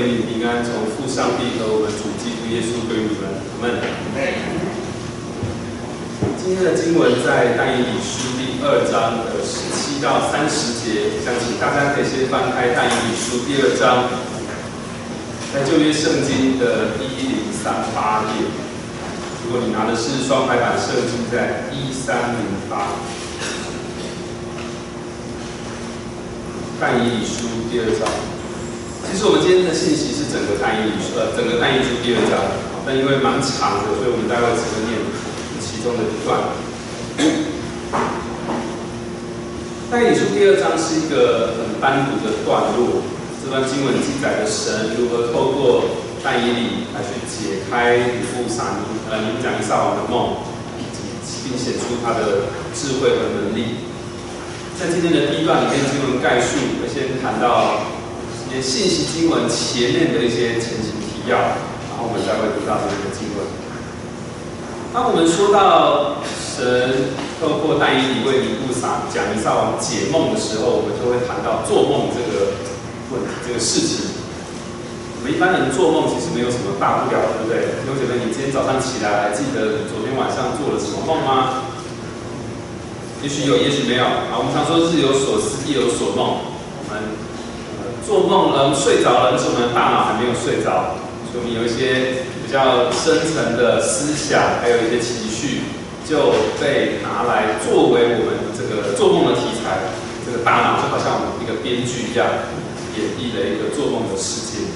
[0.00, 3.28] 平安，从父上帝和我们主基督耶稣归于你们。
[3.52, 3.76] 我们。
[6.40, 14.08] 今天的经文在但以理书第二章的十七到三十节，想请大家可以先翻开但以理书第二章，
[15.52, 18.48] 在旧约圣经的一零三八页。
[19.44, 22.40] 如果你拿的是双排版圣经，在一三零
[22.70, 22.96] 八。
[26.80, 28.08] 但以理书第二章。
[29.10, 32.38] 其实我们今天的信息是整个但以理书，呃，整个但以理书第二章，
[32.86, 34.98] 但因为蛮长的，所以我们待会只会念
[35.60, 36.42] 其中的一段。
[39.92, 43.04] 但以理书第二章是一个很单独的段落，
[43.38, 45.84] 这段经文记载的神如何透过
[46.24, 50.40] 但以理来去解开吕布撒尼，呃，你们讲一撒王的梦，
[51.44, 53.86] 并显出他的智慧和能力。
[54.80, 58.01] 在今天的第一段里面，经文概述，我先谈到。
[58.60, 63.46] 信息经文前面的一些前情提要，然后我们再会读到这个经文。
[64.92, 72.60] 当我们说到神透过但以理为尼布撒讲以撒王解梦的时候，我们就会谈到做梦这个
[73.08, 74.12] 问题、这个事情。
[75.16, 77.80] 我们一般人做梦其实没有什么大不了，对不对？
[77.88, 81.64] 有姐妹，你今天早上起来还记得你昨天晚上做了什么梦吗？
[83.22, 84.04] 也许有，也许没有。
[84.04, 86.42] 啊，我们常说日有所思，夜有所梦。
[86.82, 87.31] 我们。
[88.06, 90.98] 做梦了，睡着了，但是我们的大脑还没有睡着，
[91.30, 95.62] 所以我们有一些比较深层的思想，还有一些情绪，
[96.04, 99.94] 就被拿来作为我们这个做梦的题材。
[100.24, 102.26] 这个大脑就好像我们一个编剧一样，
[102.94, 104.70] 演绎了一个做梦的世界。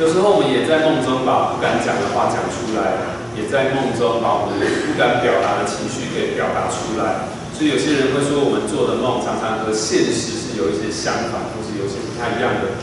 [0.00, 7.30] 有时候我们也在梦中把不敢讲的话讲出来，也在梦中把我们不敢表达的情绪给表达出来。
[7.54, 12.74] 所以有些人会说，我们做的梦常常和现实是有一些相反，或是有些不太一样的。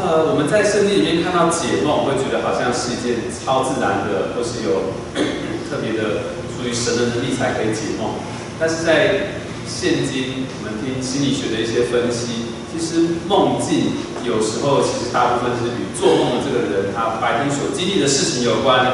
[0.00, 4.96] 呃，我们在圣经里面看到解梦，会觉得好像是一件超自然的，或是有
[5.68, 8.16] 特别的属于神的能力才可以解梦。
[8.58, 9.36] 但是在
[9.68, 13.92] 现今，我们听心理学的一些分析，其实梦境
[14.24, 18.88] 有时候其实大部分是与做梦的这个人他白天所经历的事情有关，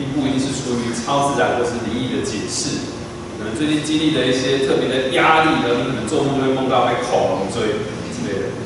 [0.00, 2.95] 并不一定是出于超自然或是灵异的解释。
[3.54, 8.56] 最近经历了一些特别的压力，而你可能做梦就会梦到被恐龙追之类的。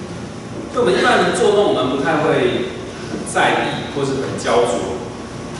[0.72, 2.70] 就我们一般人做梦，我们不太会
[3.10, 4.96] 很在意或是很焦灼。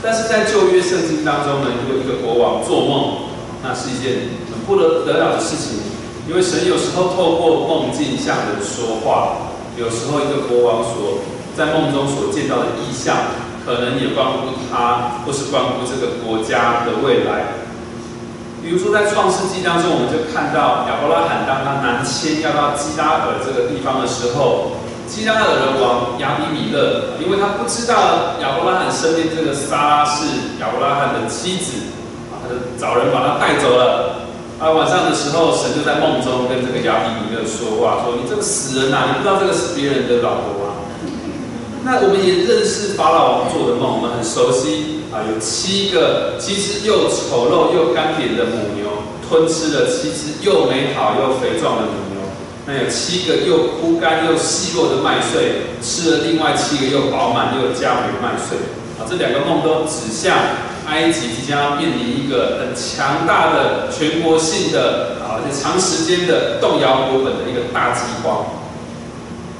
[0.03, 3.29] 但是在旧约圣经当中呢，如果一个国王做梦，
[3.63, 5.77] 那是一件很不得得了的事情，
[6.27, 11.21] 因为神有时候透过梦境向人说话，有时候一个国王所
[11.55, 13.37] 在梦中所见到的意象，
[13.67, 17.60] 可能也关乎他，或是关乎这个国家的未来。
[18.63, 24.77] 比如说，在创世纪当中，我们就看到亚伯拉罕当他南迁要到基拉尔这个地方的时候，
[25.09, 31.97] 基拉尔的王亚比米勒，因为他不知道亚伯拉罕身边这个撒拉是亚伯拉罕的妻子，
[32.29, 34.29] 啊，他就找人把他带走了。
[34.61, 40.70] 啊，晚上的时候，神就在梦中跟这个亚比米勒说话，说：“你这个死人呐，你不知道这个是别人的老婆吗？”
[41.83, 45.01] 那我们也认识法老王做的梦，我们很熟悉。
[45.11, 48.87] 啊，有七个其实又丑陋又干瘪的母牛，
[49.27, 52.23] 吞吃了七只又美好又肥壮的母牛。
[52.65, 58.57] 那有七个又枯干又细弱的麦穗，吃了另外七个又饱满又佳美麦穗。
[59.01, 60.37] 啊，这两个梦都指向
[60.87, 68.47] 埃及即将要面临一个很强大的全国性的啊，而且长时间的动摇国本的一个大饥荒。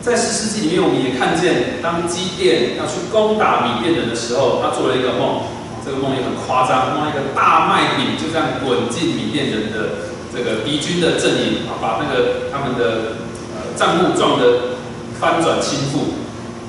[0.03, 5.45] 在十世纪里面，我们也看见，当基甸要去攻打米甸人的时候，他做了一个梦，
[5.85, 13.21] 这个梦也很夸张，梦一个大麦饼就这样滚进米甸人的这个敌军的阵营，啊，把那个他们的
[13.53, 14.81] 呃账目撞得
[15.21, 16.17] 翻转倾覆。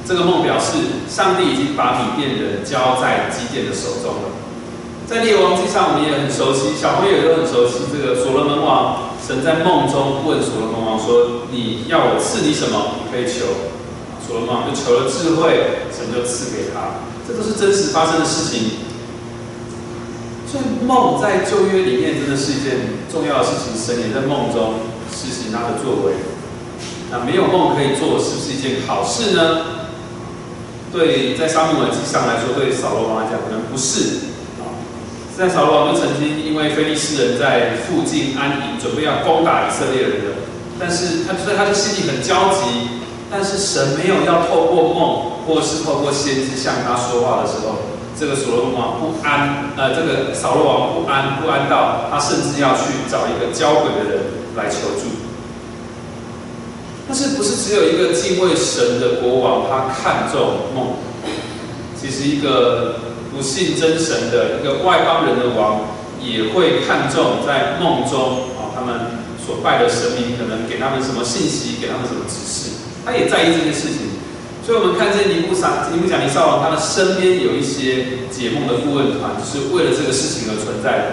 [0.05, 4.27] 这个梦表示，上帝已经把米甸人交在基甸的手中了。
[5.11, 9.11] 在列王记上，我们也很熟悉，小朋友也都很熟悉这个所罗门王。
[9.19, 12.95] 神在梦中问所罗门王说：“你要我赐你什么？
[13.03, 13.43] 你可以求。”
[14.23, 17.03] 所罗门王就求了智慧，神就赐给他。
[17.27, 18.87] 这都是真实发生的事情。
[20.47, 23.75] 所以梦在旧约里面真的是一件重要的事情。
[23.75, 24.79] 神也在梦中
[25.11, 26.23] 实行他的作为。
[27.11, 29.83] 那没有梦可以做，是不是一件好事呢？
[30.93, 34.30] 对，在沙漠耳记上来说，对扫罗王来讲，可能不是。
[35.41, 40.27] 在扫罗王就曾经因为非利士人在附近安营，准备要攻打以色列人的，
[40.79, 43.01] 但是他所以他就心里很焦急。
[43.31, 47.73] 但是神没有要透过梦或是透过先知向他说话的时候，
[48.19, 54.21] 这个所罗门王不安，呃，这个扫罗王不安不安到他甚至要去找一个交鬼的人
[54.55, 55.09] 来求助。
[57.07, 60.97] 但是不是只有一个敬畏神的国王他看重梦？
[61.99, 62.95] 其实一个
[63.31, 65.81] 不信真神的一个外邦人的王
[66.19, 72.71] 也会看重在梦中啊，他们所拜的神明可能给他们什么信息，给他们什么指示，
[73.05, 74.11] 他也在意这件事情。
[74.63, 81.05] 所以，我们看见尼布撒尼布甲尼撒王，他的身边有一些解梦的顾问团，就是为了这个事情而存在的。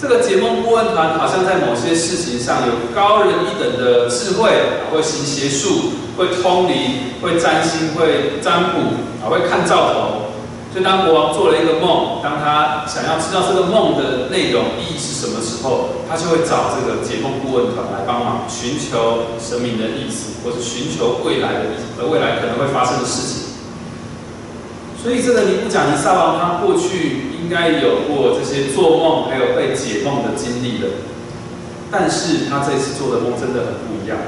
[0.00, 4.50] 这个解梦顾问团好像在某些事情上有高人一等的智慧，
[4.90, 8.78] 会行邪术，会通灵，会占星，会占卜，
[9.22, 10.27] 啊，会看兆头。
[10.70, 23.48] 所以，当国王做了一个梦，当他想要知道这个梦的内容意义是什么时候，他就会找这个解梦顾问团来帮忙，寻求神明的意思，或者寻求未来的意思，而未来可能会发生的事情。
[25.02, 31.00] 所以，这个尼布甲尼撒王他过去应该有过这些做梦，还有被解梦的经历的，
[31.90, 34.18] 但是他这次做的梦真的很不一样。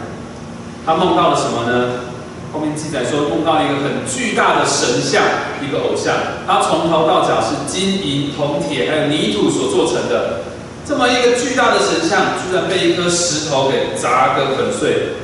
[0.87, 2.10] 他梦到了什么呢？
[2.53, 5.23] 后面记载说，梦到一个很巨大的神像，
[5.63, 6.15] 一个偶像，
[6.47, 10.41] 它从头到脚是金银铜铁还有泥土所做成的。
[10.85, 15.15] 这么一个巨大的神像，居然被一颗石头给砸个粉碎。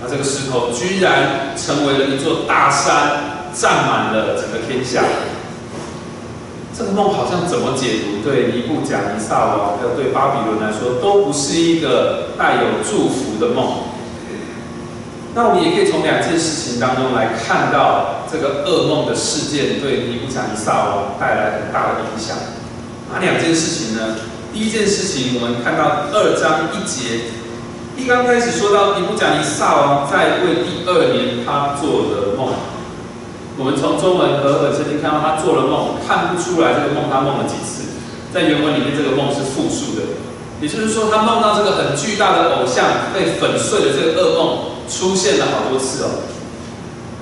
[0.00, 5.02] 那这个石头居然成为了一座大山，占满了整个天下。
[6.76, 13.91] 这个梦好像怎么解读，对尼布甲尼撒王还有对巴比伦来说，都不是一个带有祝福的梦。
[15.34, 22.36] 那我们也可以从两件事情当中来看到这个噩梦的事件对尼布甲尼撒王带来很大的影响。
[23.10, 24.16] 哪两件事情呢？
[24.52, 27.32] 第一件事情，我们看到二章一节，
[27.96, 32.52] 一刚开始说到尼布甲尼撒王在位第二年，他做的梦。
[33.56, 37.88] 我们从中文和本圣经看到他做了梦，看不出来这个梦他梦了几次。
[38.32, 40.20] 在原文里面，这个梦是复数的，
[40.60, 44.71] 也就是说，他梦到这个很巨大的偶像被粉碎的这个噩梦。
[44.88, 46.08] 出现了好多次哦，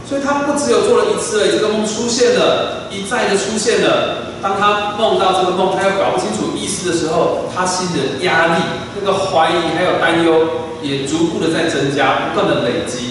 [0.08, 4.26] 所以他不只有做了一次而已，这个梦出现了，一再的出现了。
[4.42, 8.62] 当他梦到这个梦，他又搞不清楚意思的时候，他心的压力、
[8.98, 10.48] 那个怀疑还有担忧，
[10.82, 13.10] 也逐步的在增加，不断的累积。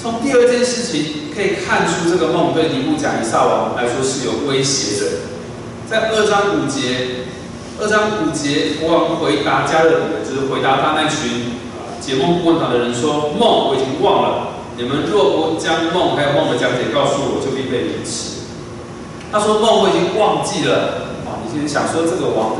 [0.00, 5.10] 从第二件事情可以看出，这个梦对尼布甲尼撒王来说是有威胁的。
[5.90, 7.26] 在二章五节，
[7.80, 11.65] 二章五节国王回答加勒底，就是回答他那群。
[12.06, 18.46] 解梦问团的人说：“梦我已经忘了，你们若不将梦还有梦的讲解告诉我，就必被凌迟。”
[19.32, 22.54] 他说：“梦我已经忘记了。”啊，你现在想说这个王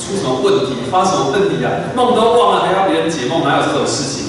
[0.00, 1.92] 出什么问题，发什么问题啊？
[1.94, 4.24] 梦都忘了，还要别人解梦，哪有这种事情？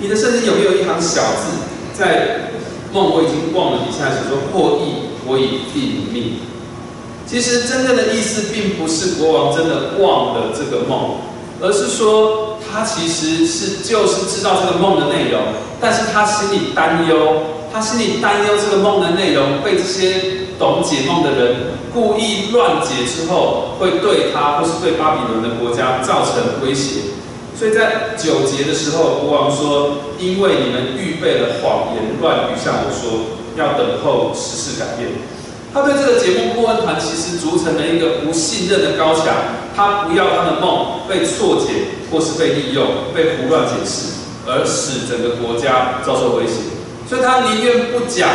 [0.00, 1.62] 你的圣经有没有一行小字，
[1.94, 2.50] 在
[2.92, 6.42] 梦我已经忘了底下写说：“破译我已定命。”
[7.24, 11.22] 其实真正的意思并不是国王真的忘了这个梦，
[11.62, 12.47] 而是说。
[12.72, 15.40] 他其实是就是知道这个梦的内容，
[15.80, 17.16] 但是他心里担忧，
[17.72, 20.20] 他心里担忧这个梦的内容被这些
[20.58, 21.56] 懂解梦的人
[21.92, 27.00] 故意乱解之后，会对他或是对巴比伦的国家造成威胁。
[27.56, 35.10] 所以在九节的时候，国王说：“因为你们预备了谎言乱语向我说，要等候时事改变。”
[35.72, 39.26] 他对这个节目顾问团其实组成了一个不信任的高墙，
[39.76, 41.98] 他不要他的梦被错解。
[42.10, 44.16] 或是被利用、被胡乱解释，
[44.46, 46.64] 而使整个国家遭受威胁，
[47.06, 48.30] 所以他宁愿不讲，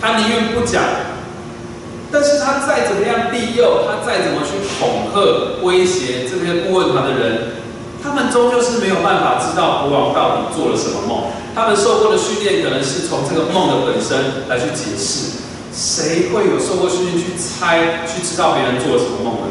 [0.00, 0.82] 他宁愿不讲。
[2.10, 7.52] 但是他再怎么样利诱，他再怎么去恐吓、威胁这些顾问团的人，
[8.02, 11.30] 他们终究是没有办法知道国王到底做了什么梦。
[11.54, 15.45] 他们受过的训练可能是从这个梦的本身来去解释。
[15.76, 19.46] 谁会有受过训练去猜、去知道别人做了什么梦呢？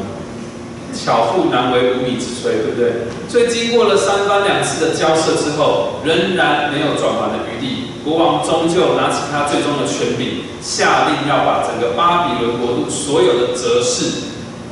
[0.91, 3.05] 巧妇难为无米之炊，对不对？
[3.29, 7.91] 所以经过了三番两次的交涉之后，仍然没有转圜的余地。
[8.03, 14.31] 国王终究拿起他最终的权柄，下令要把整个巴比伦国度所有的哲士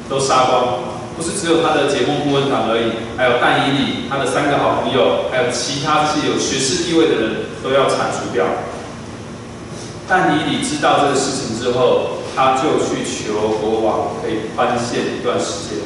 [0.10, 0.80] 都杀光，
[1.18, 7.32] 不是只有他的解梦顾问团而已，还有但以理他的三个好朋友，还有其他这些有学识地位的人
[7.62, 8.46] 都要铲除掉。
[10.08, 15.80] 但以理知道这个事情之后，他就去求国王可以宽限一段时间。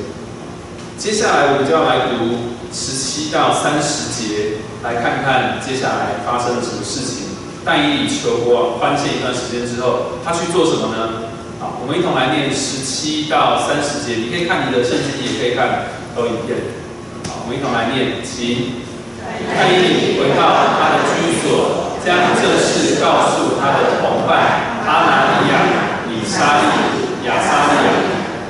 [0.97, 7.27] 接下来我们就要来读十七到三十节，来看看接下来发生了什么事情。
[7.63, 11.29] 但以理求国王宽限一段时间之后，他去做什么呢？
[11.59, 14.15] 好，我们一同来念十七到三十节。
[14.15, 16.57] 你可以看你的圣经，也可以看投影片。
[17.27, 18.86] 好，我们一同来念，请。
[19.55, 20.41] 但以理回到
[20.77, 25.53] 他的居所，将这事告诉他的同伴阿拿尼亚、
[26.07, 27.91] 米沙利、亚撒亚，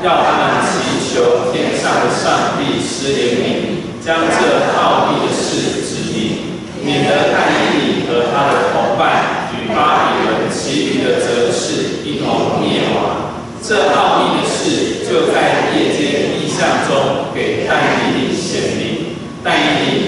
[0.03, 13.33] 要他们祈求天上的上帝施怜悯，将这奥秘的事指明，免得但以理和他的同伴与巴比伦其余的哲士一同灭亡。
[13.61, 19.15] 这奥秘的事就在夜间意象中给但以理显明。
[19.43, 20.06] 但以理。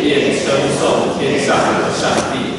[0.50, 2.58] 称颂天上的上帝。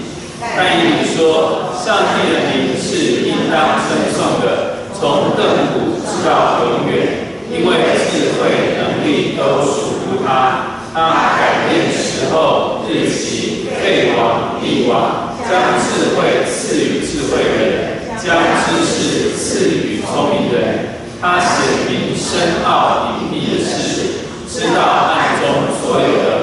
[0.56, 6.94] 但以理说：上帝的名是应当称颂的，从亘古直到永远，
[7.50, 7.70] 因为
[8.12, 10.78] 智慧能力都属乎他。
[10.94, 15.50] 他改变时候、日期、废王、帝王，将
[15.82, 20.94] 智慧赐予智慧人，将知识赐予聪明人。
[21.20, 21.50] 他显
[21.88, 25.44] 明深奥隐秘的事，知道暗中
[25.82, 26.39] 所有的，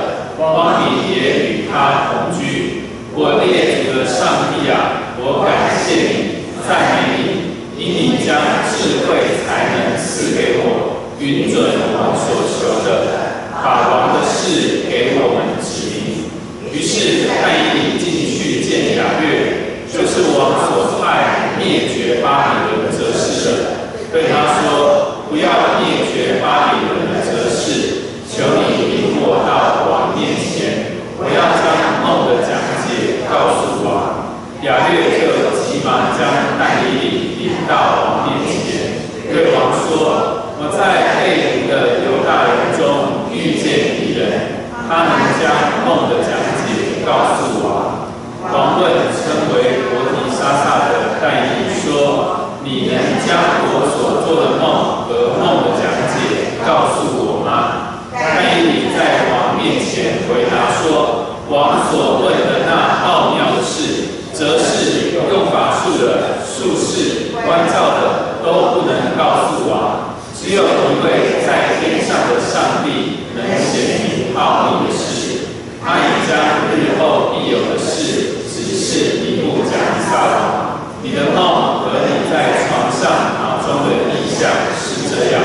[0.54, 1.18] 光明也
[1.50, 2.84] 与他同居。
[3.14, 8.38] 我列祖的上帝啊，我感谢你，赞美你，因你将
[8.70, 11.58] 智慧才能赐给我，允准
[11.98, 16.30] 我所求的，把王的事给我们指明。
[16.70, 18.06] 于是太乙进
[18.38, 23.52] 去见雅略，就是王所派灭绝巴比伦则是的，
[24.14, 28.77] 对他说：不要灭绝巴比伦的则是，求你，
[31.28, 31.68] 我要将
[32.08, 32.56] 梦的讲
[32.88, 34.32] 解告诉我。
[34.64, 36.24] 雅略就急忙将
[36.56, 38.96] 但以理领到王面前，
[39.28, 46.32] 对王说：我在被掳的犹大人中遇见敌人，他能将梦的讲
[46.64, 48.08] 解告诉我。
[48.48, 52.96] 王问称为伯提沙撒的但以理说：你能
[53.28, 53.36] 将
[53.68, 58.00] 我所做的梦和梦的讲解告诉我吗？
[58.16, 62.72] 但以理在王面前回答说：王所问的那
[63.08, 70.18] 奥妙的事，则是用法术的、术士、关照的都不能告诉王。
[70.36, 75.04] 只有一位在天上的上帝能显明奥秘的事。
[75.84, 76.36] 他已将
[76.76, 80.38] 日后必有的事指示尼布甲尼撒王。
[81.02, 83.08] 你的梦和你在床上
[83.40, 85.42] 脑中的意象是这样。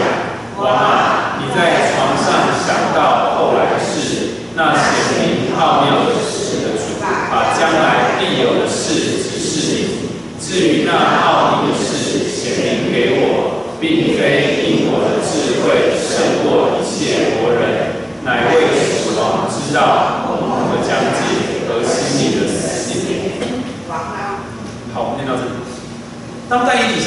[0.58, 2.26] 王啊，你在床上
[2.66, 4.82] 想到后来的事，那显
[5.22, 10.10] 明奥妙的事的主，把将来必有的事指示你。
[10.40, 17.62] 至于那奥秘的事显明给我，并非因我的智慧胜过一切国人，
[18.24, 20.30] 乃为使王知道梦
[20.70, 23.32] 的讲解和心里的思念。
[24.94, 25.50] 好，念到这里。
[26.48, 27.00] 当但以理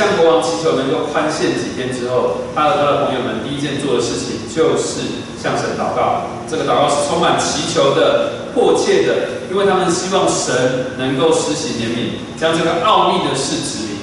[0.73, 6.25] 能够宽限几天之后，他和他的朋友们第一件做的事情就是向神祷告。
[6.49, 13.97] 这个祷告是充满祈求的、迫切的，因为他们希望神能够施行怜悯，将这个奥秘的事指明。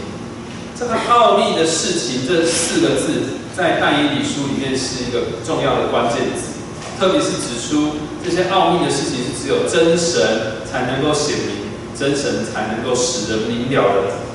[0.78, 6.58] 这个奥秘的事情这四个字，在但以理书里面是一个重要的关键字，
[6.98, 7.92] 特别是指出
[8.24, 14.31] 这些奥秘的事情是只有真神才能够显明，真神才能够使人明了的。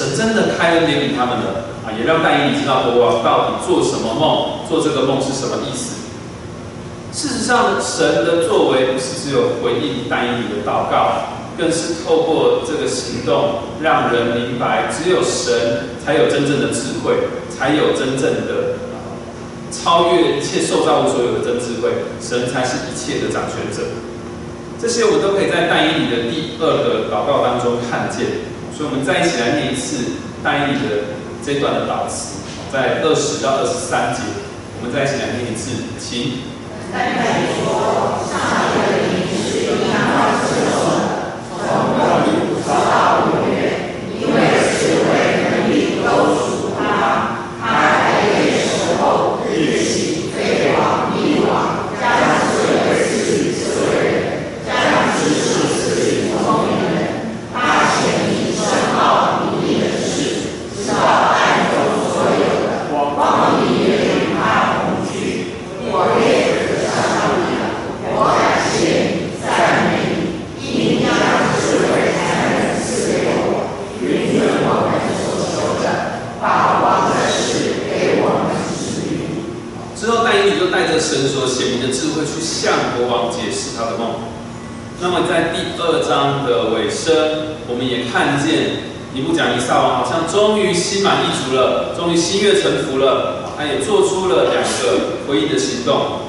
[0.00, 6.00] 神真的开恩怜悯他们了啊，也让但以理知道国王到底做什么梦，做这个梦是什么意思。
[7.12, 18.80] 事实上，神的作为不是只有回应但以理的祷告，更是透过这个行动，让人明白，只有神才有真正的智慧，才有真正的
[19.70, 21.90] 超越一切受造物所有的真智慧。
[22.22, 23.84] 神才是一切的掌权者。
[24.80, 28.48] 这些我们都可以在但以理的第二个祷告当中看见。
[28.80, 31.12] 所以，我们再一起来念一次但以理的
[31.44, 32.40] 这段的祷词，
[32.72, 34.22] 在二十到二十三节，
[34.80, 36.48] 我们再一起来念一次，请。
[36.90, 38.40] 但以理说：“上
[38.72, 41.60] 帝的名是应当称颂的，从
[41.92, 47.36] 亘古直到永远，因为智慧能力都属他。
[47.60, 52.08] 他改变时候、日期、废王、立王，将
[52.48, 54.72] 智慧赐予智慧人，将
[55.20, 57.28] 知识赐予聪明人。
[57.52, 58.64] 他显明深
[58.96, 61.76] 奥隐秘的事，知道暗中
[62.08, 64.40] 所有的，光明也与他
[64.80, 65.54] 同居。
[65.92, 66.96] 我列祖的上
[67.36, 67.62] 帝啊，
[68.16, 68.72] 我感谢
[69.04, 69.44] 你，赞
[69.90, 71.10] 美你，因你将
[71.58, 75.84] 智慧才能赐给我，允准我们所求的，
[76.40, 78.80] 把王的事给我们指
[79.10, 79.20] 明。
[79.98, 84.20] 之后，但以理就带着神所显明的智慧去向国王解释他的梦。
[85.00, 93.48] 那么，在第二章的尾声，我们也看见尼布甲尼撒王好像终于心满意足了，终于心悦诚服了。
[93.56, 96.20] 他也做出了两个回应的行动。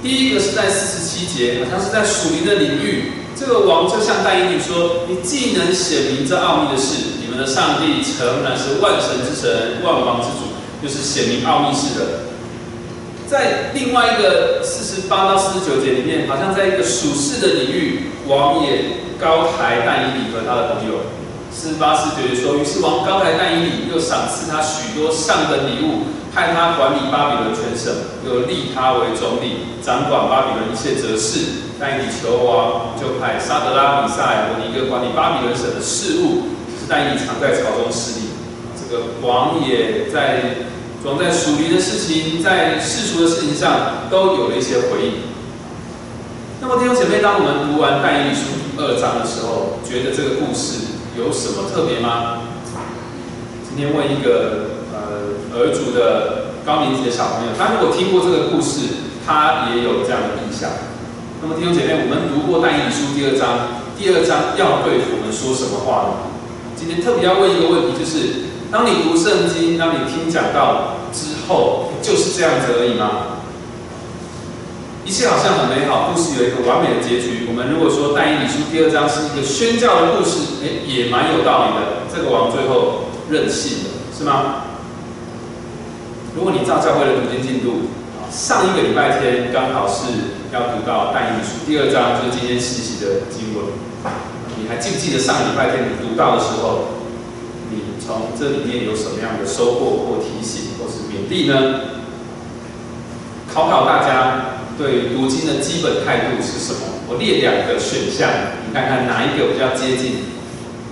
[0.00, 12.29] 第一个是在四十七节，好像是在属灵的领域，这个王就向但以理说：“你既能显明这奥秘的事，你们的上帝诚然是万神之神、万王之主，就是显明奥秘事的。”
[13.30, 20.98] 在另外一个四十八到四十九节里面，好像在一个属世的领域，王也高抬但以理和他的朋友。
[21.52, 27.94] 四十八世觉得说，于是王高抬但以理，又赏赐他许多上等礼物，派他管理巴比伦全省，
[28.26, 31.70] 又立他为总理，掌管巴比伦一切哲事。
[31.78, 36.50] 但以理求王，就派沙德拉、比赛和尼哥管理巴比伦省的事务。
[36.74, 38.26] 是但以理常在朝中侍立。
[38.74, 40.66] 这个王也在，
[41.02, 45.12] 总在属灵的事情，在世俗的事情上，都有了一些回应。
[46.60, 51.00] 那么弟兄姐妹，当我们读完但以理书第二章的时候，觉得这个故事。
[51.18, 52.44] 有什么特别吗？
[53.66, 60.70] 今天问一个呃儿族的高年级的小朋友，他如果听过这个故事，他也有这样的印象。
[61.42, 66.28] 那么弟兄姐妹，我们读过但以理书第二章，第二章要对我们说什么话呢？
[66.76, 73.42] 今天特别要问一个问题，就是当你读圣经，当你听讲到之后，就是这样子而已吗？
[75.04, 77.48] 一切好像很美好，故事有一个完美的结局。
[77.48, 82.06] 我们如果说《但以理书》第二章是一个宣教的故事，哎，也蛮有道理的。
[82.14, 84.70] 这个王最后任性了，是吗？
[86.36, 87.90] 如果你照教会的读经进度，
[88.30, 93.66] 上一个礼拜天刚好是要读到《但以理书》第二章，就是今天实习的经文。
[94.62, 96.99] 你还记不记得上礼拜天你读到的时候，
[97.70, 101.80] 你从这里面有什么样的收获或提醒或是勉励呢？
[103.52, 104.46] 考考大家。
[104.78, 106.80] 对读经的基本态度是什么？
[107.06, 108.30] 我列两个选项，
[108.66, 110.24] 你看看哪一个比较接近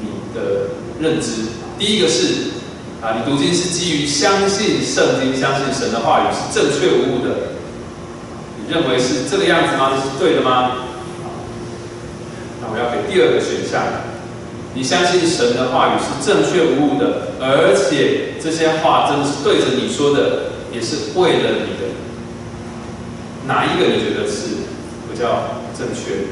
[0.02, 1.56] 你的认知。
[1.78, 2.52] 第一个是
[3.00, 7.56] 啊，你读经是基于相信圣经、相信神的话语是正确无误的。
[8.60, 9.92] 你认为是这个样子吗？
[9.96, 10.84] 这是对的吗？
[12.60, 13.80] 那我要给第二个选项，
[14.78, 21.90] 你相信神的话语是正确无误的，而且这些话真的是对着你说的，也是为了你的。
[23.48, 24.70] 哪一个你觉得是
[25.10, 26.30] 比较正确？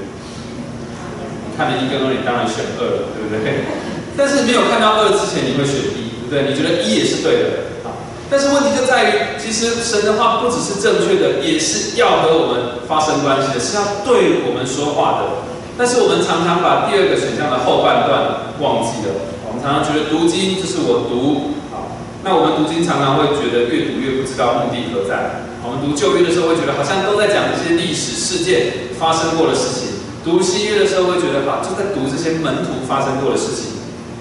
[1.43, 3.67] 你看了一跟二，你当然选二了，对不对？
[4.17, 6.47] 但是没有看到二之前，你会选一，对不对？
[6.47, 7.99] 你觉得一也是对的啊？
[8.31, 15.51] 但是问题就在于，其实神的话不只是正确的，也是要和我们发生关系的，是要对我们说话的。
[15.77, 19.13] 但是我们常常把第二个选项的后半段忘记了。
[19.45, 21.93] 我们常常觉得读经就是我读啊，
[22.25, 25.45] 那我们读经常常会觉得越读越不知道目的何在。
[25.67, 33.75] 我们读旧约的时候，会觉得好像都在讲这些历史事件发生过的事情；读新约的时候，会觉得哈，就在读这些门徒发生过的事情，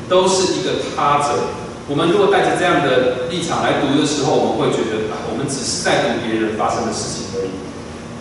[0.10, 1.56] 都是一个他者。
[1.88, 7.54] 我们如果带着这样的立场来读的时候，我们会觉得啊，我们只是在读别人发生的事情而已。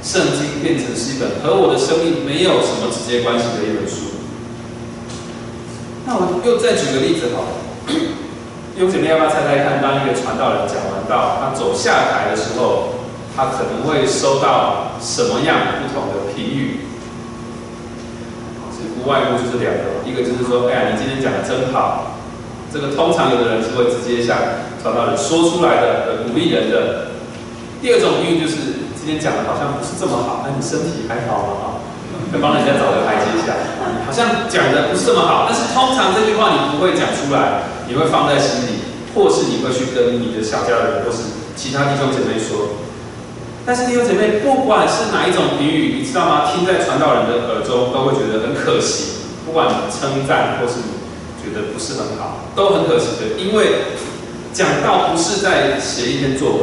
[0.04, 4.20] 圣经变成是一本和我的生命没有什么直接关系的一本书。
[6.06, 7.48] 那我又再举个例子好了，
[7.88, 9.80] 弟兄姐妹要不要猜猜看？
[9.80, 13.00] 当一个传道人讲完道，他走下台的时候。
[13.36, 16.86] 他可能会收到什么样不同的评语？
[18.70, 22.14] 其实不外乎就是两个，一个就是说，哎呀，你今天讲的真好。
[22.72, 24.38] 这个通常有的人是会直接向
[24.80, 27.08] 传道人说出来的，鼓励人的。
[27.82, 28.73] 第二种评语就是
[29.04, 31.52] 今天讲的好像不是这么好，那你身体还好吗？
[31.60, 31.66] 啊，
[32.32, 33.52] 会帮人家找个台阶下。
[34.00, 42.80] 好像讲的不是这么好，但是通常这句话你不会讲出来，你会放在心里，或是你会去跟你的小家人或是其他弟兄姐妹说。
[43.66, 46.48] 但是弟兄姐妹，不管是哪一种评语，你知道吗？
[46.48, 49.36] 听在传道人的耳中，都会觉得很可惜。
[49.44, 50.96] 不管称赞或是你
[51.44, 53.36] 觉得不是很好，都很可惜的。
[53.36, 54.00] 因为
[54.54, 56.60] 讲道不是在写一篇作文，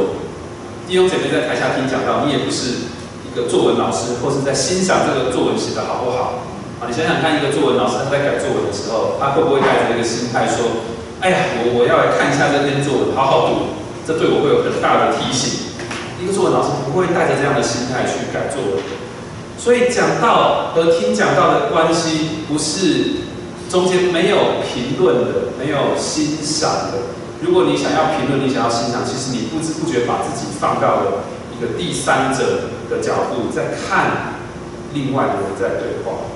[0.92, 2.84] 弟兄姐妹在台下听讲到，你也不是
[3.24, 6.44] 一个作文老师，或是在欣赏这个作文写的好不好。
[6.84, 10.84] 啊，你想想看，一个作文老师他在改作文的时候，他会不会带着一个心态说
[11.24, 13.72] ：“哎呀，我我要来看一下这篇作文，好好读，
[14.04, 15.72] 这对我会有很大的提醒。”
[16.20, 18.76] 一个作文老师不会带着这样的心态去改作文，
[19.56, 23.24] 所以讲道和听讲道的关系不是
[23.72, 27.21] 中间没有评论的，没有欣赏的。
[27.42, 34.38] 如果你想要评论，你想要欣赏，其实你不知不觉把自己放到了一个第三者的角度，在看
[34.94, 36.30] 另外的人在对话。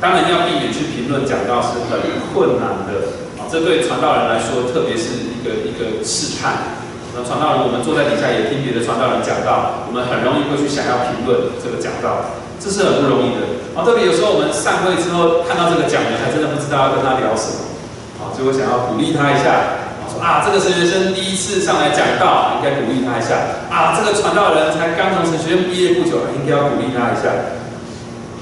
[0.00, 2.00] 当然要避免去评论讲道是很
[2.32, 6.80] 困难的啊，这对传道人来说，特别是一个一个试探。
[7.12, 13.60] 那传道人，我们坐在底下也听别的传道人讲道，我们很容易会去想要评论这个讲道，这是很不容易的。
[13.76, 19.79] 啊，特别有时候我们散会之后看到这个讲员，还真的不知道要跟他聊什么，啊，所以我想要鼓励他一下，
[20.20, 23.36] 啊，这个神学生第一次上来讲道，应该鼓励他一下。
[23.70, 27.32] 啊，这个传道人才刚从神学院毕业不久，应该要鼓励他一下。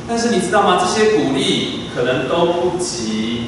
[0.09, 0.79] 但是你知道吗？
[0.81, 3.45] 这些鼓励可能都不及，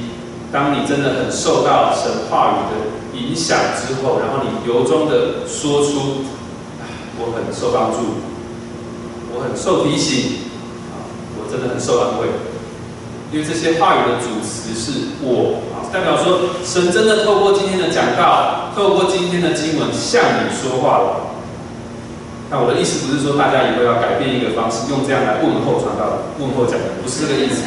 [0.51, 2.91] 当你真的很受到神话语的。
[3.13, 6.23] 影响之后，然后你由衷的说出
[7.19, 7.97] ：“我很受帮助，
[9.35, 10.39] 我很受提醒，
[11.37, 12.27] 我真的很受安慰。”
[13.31, 21.31] 因为这些话语的主词是我啊，代表说神真的透过今天的讲道，透过今天的经文向你说话了。
[22.49, 27.63] 那我的意思不是说大家以后要改变一个方式，用这样来问候传道、问候讲的，不是这个意思。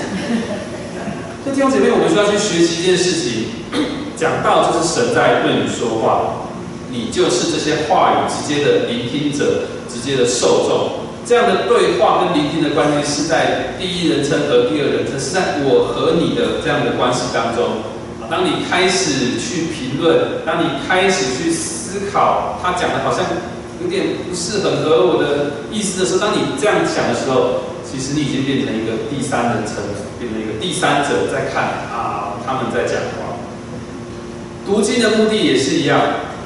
[1.43, 3.49] 所以弟兄姐妹，我们需要去学习一件事情，
[4.21, 6.45] 讲道就是神在对你说话，
[6.91, 11.04] 你就是这些话语直接的聆听者，直接的受众。
[11.27, 17.83] 这样的对话跟聆听的关系是在第一人称和第二人称，是在我和你的这样的关系当中。
[18.31, 23.25] 当你开始去评论，当你开始去思考，他讲的好像。
[23.83, 29.83] 有点不是很合我的意思的时候，当你这样想的时候，其实你已经变成一个第三人称，
[30.19, 33.37] 变成一个第三者在看啊，他们在讲话。
[34.65, 36.01] 读经的目的也是一样，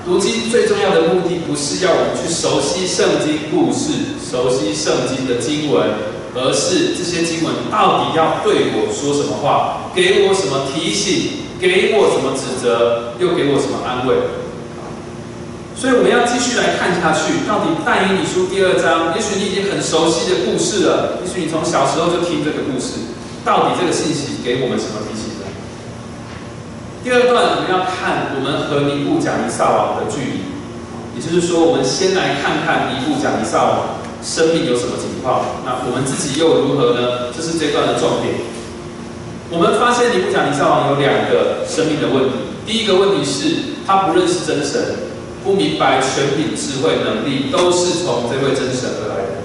[0.08, 5.84] 读经最重要的目的不是要我们去熟悉圣经故事、熟悉圣经的经文，
[6.34, 14.16] 而是这些经文到底要对我说什么话，给我什么提醒，给我什么指责，又给我什么安慰。
[15.76, 23.12] 所以我们要继续来看下去，到底但以理书第二章，也许你已经很熟悉的故事了，也许你从小时候就听这个故事，
[23.44, 25.27] 到底这个信息给我们什么提醒？
[27.04, 30.42] 第二段我们要看我们和尼布甲尼撒王的距离，
[31.14, 37.32] 也就是说，我们先来看看尼布甲尼撒王生命有什么情况，那我们自己又如何呢？
[37.34, 38.34] 这是这段的重点。
[39.50, 42.34] 我们发现尼布甲尼撒王有两个生命的问题，
[42.66, 45.08] 第一个问题是他不认识真神。
[45.44, 49.38] 不明白权柄、智慧、能力都是从这位真神而来的。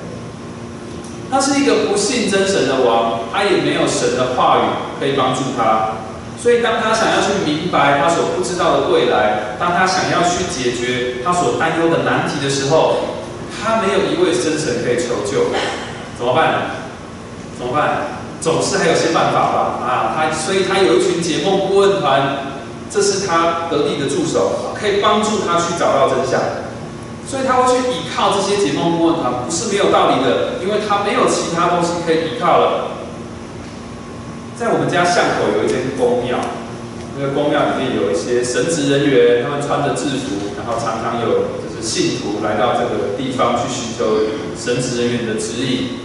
[1.31, 4.61] 他是一个不信真神的王，他也没有神的话语
[4.99, 6.02] 可以帮助他。
[6.43, 12.97] 所以，当他想要去明白他所不知道的未来，当他想要去解决他所担忧的难题的时候，
[13.63, 15.45] 他没有一位真神可以求救，
[16.19, 16.83] 怎么办？
[17.57, 18.19] 怎么办？
[18.41, 19.79] 总是还有些办法吧？
[19.87, 22.51] 啊，他，所以他有一群解梦顾问团。
[22.91, 26.39] 这是他得力的助手，可以帮助他去找到真相，
[27.25, 32.92] 所以他会去依靠这些解梦顾问团，不是没有道理的，因为他没有其他东西可以依靠了。
[34.63, 36.39] 在我们家巷口有一间公庙，
[37.19, 44.23] 那个公庙里面有一些神职人员，他们穿着制服，然后常常有就是信徒来到这个地方去寻求
[44.55, 45.99] 神职人员的指引。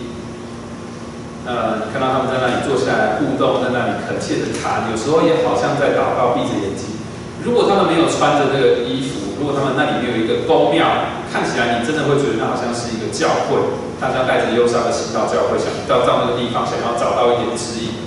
[1.46, 6.98] 呃，看到他们在那里坐下来互动，在那里恳切的谈，有时候也好像在祷告，闭着眼睛。
[7.46, 13.54] 如果他们没有穿着这个衣服，如果他们那里没有一个宫庙，看起来你真的会觉得那好像是一个教会，
[14.02, 17.97] 大家带着忧伤的心到教会，想到到那个地方，想要找到一点指引。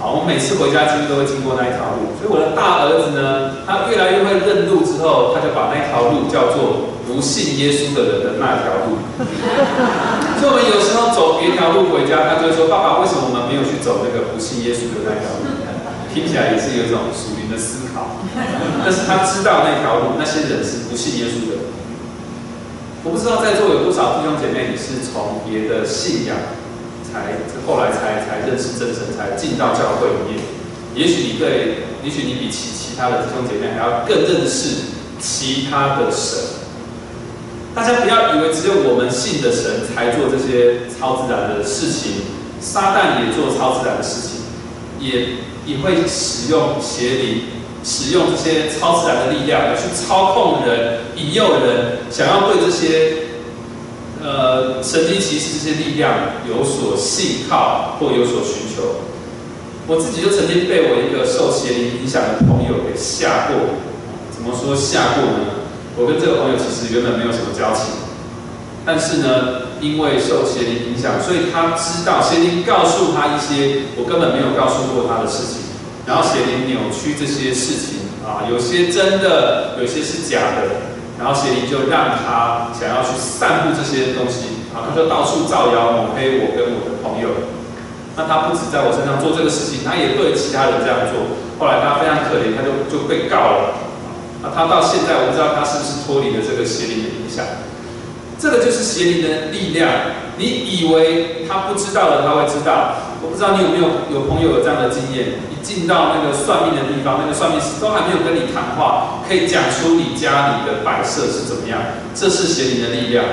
[0.00, 6.96] 好，我每次回家几乎都会经过那一条路，所以我的大儿子呢，他越来越会认路之后，他就把那条路叫做。
[7.10, 8.94] 不信耶稣的人的那条路，
[10.38, 15.50] 所以我们有时候走别条路回家，他就会说：“爸爸，为什么我们没有去走那个不信耶稣的那条路？”
[16.14, 18.14] 听起来也是有一种属灵的思考，
[18.86, 21.66] 但是他知道那条路，那些人是不信耶稣的。
[23.02, 26.38] 我不知道在座有多少弟兄姐妹，你是从别的信仰
[27.12, 30.44] 才后来才才认识真神，才进到教会里面。
[30.94, 36.38] 也许你对，也许你比其其他的弟兄姐妹还要更认识其他的神。
[37.72, 42.22] 大家不要以为只有我们信的神才做这些超自然的事情，
[42.60, 44.40] 撒旦也做超自然的事情，
[44.98, 47.42] 也也会使用邪灵，
[47.84, 53.29] 使用这些超自然的力量去操控人、引诱人，想要对这些
[54.22, 56.14] 呃神经其实这些力量
[56.48, 59.06] 有所信靠或有所寻求。
[59.86, 63.74] 我自己就曾经被我一个受邪灵影响的朋友给吓过，
[64.30, 65.66] 怎么说吓过呢？
[65.96, 67.90] 我跟这个朋友其实原本没有什么交情，
[68.86, 75.74] 但是呢，因为受邪灵影响，所以他知道邪灵告诉他一些我根本没有告诉过他的事情，
[76.06, 80.89] 然后邪灵扭曲这些事情啊，有些真的，有些是假的，
[81.20, 87.28] 然后邪灵就让他想要去散布这些东西啊，他就到处造谣抹黑我跟我的朋友。
[88.16, 91.36] 那他不止在我身上做这个事情，他也对其他人这样做。
[91.60, 93.76] 后来他非常可怜，他就就被告了。
[94.42, 97.44] 啊，他到现在我不知道他是不是脱离了这个邪灵的影响，
[98.40, 100.16] 这个就是邪灵的力量。
[100.38, 103.09] 你以为他不知道的，他会知道。
[103.22, 111.78] 我不知道你有没有有朋友有这样的经验，一进到那个算命的地方，那个算命师都还没有跟你谈话，可以讲出你家里的摆设是怎么样。
[112.14, 113.24] 这是邪灵的力量，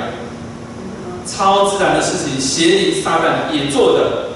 [1.25, 4.27] 超自然的事情，邪灵撒旦也做的。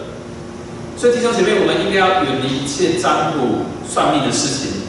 [0.97, 4.80] 所以弟兄姐妹，我们应该要远离一切占卜算命的事情。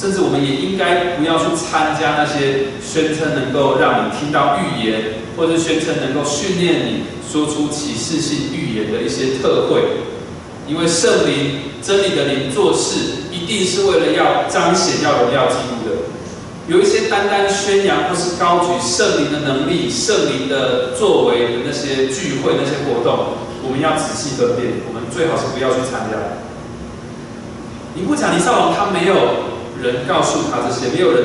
[0.00, 9.82] 甚至我们也应该不要去参加那些宣称能够让你听到预言，或者宣称能够训练你说出启示性预言的一些特会，
[10.66, 15.96] 因为圣灵真理的灵做事，一定是为了要彰显、要荣耀基督的。
[16.66, 26.16] 有一些单单宣扬或是高举圣灵的能力、圣灵的作为的那些聚会、那些活动，我们要仔细分辨，我们最好是不要去参加。
[27.92, 29.49] 你不讲，你上网他没有
[29.82, 31.24] 人告诉他这些，没有人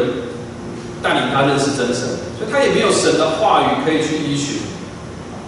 [1.02, 4.62] 带领他认识真神，所以他也没有神的话语可以去依循。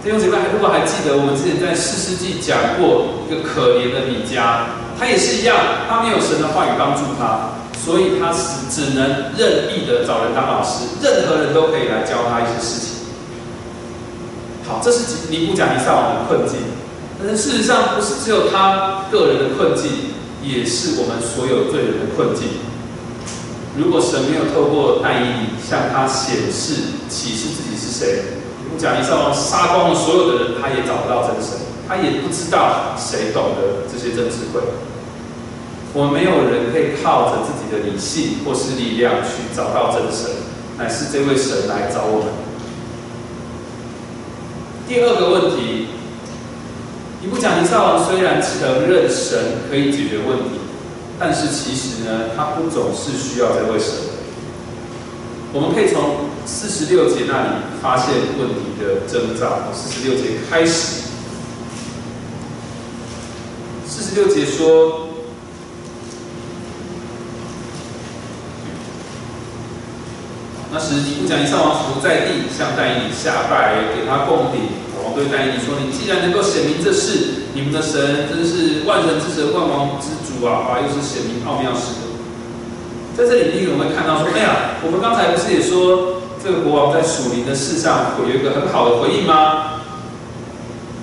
[0.02, 5.56] 弟兄姐妹，如果还记得我们之前在四世纪讲过一个可怜的米迦，他也是一样，
[5.88, 7.54] 他没有神的话语帮助他。
[7.78, 12.90] 所以他是只能任意的找人当老师，任何人都可以来教他一些事情。
[14.66, 16.58] 好，这是尼布甲尼撒王的困境，
[17.18, 22.48] 但是事实上不是只有他个人的困境，也是我们所有罪人的困境。
[23.78, 28.22] 如果神没有透过但以理向他显示启示自己是谁，
[28.64, 34.60] 尼布甲尼撒王杀光了所有的人，他也找不到真神，他也不知道谁懂得这些真智慧。
[35.94, 40.28] 我们没有人可以靠着自己的理性或是力量去找到真神，
[40.76, 42.28] 乃是这位神来找我们。
[44.88, 45.88] 第二个问题，
[47.22, 49.38] 你不讲尼撒王虽然承认神
[49.70, 50.58] 可以解决问题，
[51.18, 53.88] 但是其实呢，他不总是需要这位神。
[55.52, 57.48] 我们可以从四十六节那里
[57.82, 59.72] 发现问题的征兆。
[59.72, 61.08] 四十六节开始，
[63.86, 65.08] 四十六节说。
[70.70, 74.68] 那时尼布甲尼撒王伏在地，向戴以下拜，给他供品。
[75.02, 80.70] 王对戴以说：“你既然能够显明这事，你们的神真是万神之神、万王之主啊！
[80.70, 82.06] 啊，又是显明奥妙事的。”
[83.18, 89.82] 在这里，第一个我们看到说：“哎呀，我们刚才不是也说，这个国王在属灵的事上有一个很好的回应吗？”